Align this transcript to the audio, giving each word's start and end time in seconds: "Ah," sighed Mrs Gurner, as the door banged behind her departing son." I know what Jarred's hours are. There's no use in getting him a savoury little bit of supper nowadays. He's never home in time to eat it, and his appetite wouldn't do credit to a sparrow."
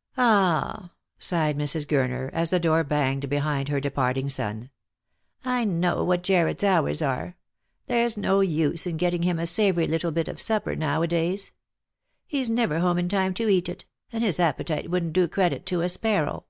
"Ah," 0.16 0.90
sighed 1.16 1.56
Mrs 1.56 1.86
Gurner, 1.86 2.28
as 2.32 2.50
the 2.50 2.58
door 2.58 2.82
banged 2.82 3.28
behind 3.28 3.68
her 3.68 3.78
departing 3.78 4.28
son." 4.28 4.70
I 5.58 5.64
know 5.64 6.02
what 6.02 6.24
Jarred's 6.24 6.64
hours 6.64 7.02
are. 7.02 7.36
There's 7.86 8.16
no 8.16 8.40
use 8.40 8.84
in 8.84 8.96
getting 8.96 9.22
him 9.22 9.38
a 9.38 9.46
savoury 9.46 9.86
little 9.86 10.10
bit 10.10 10.26
of 10.26 10.40
supper 10.40 10.74
nowadays. 10.74 11.52
He's 12.26 12.50
never 12.50 12.80
home 12.80 12.98
in 12.98 13.08
time 13.08 13.32
to 13.34 13.48
eat 13.48 13.68
it, 13.68 13.84
and 14.10 14.24
his 14.24 14.40
appetite 14.40 14.90
wouldn't 14.90 15.12
do 15.12 15.28
credit 15.28 15.64
to 15.66 15.82
a 15.82 15.88
sparrow." 15.88 16.46